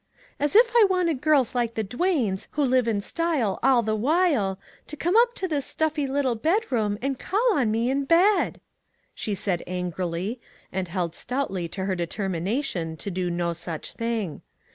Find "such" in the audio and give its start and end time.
13.53-13.93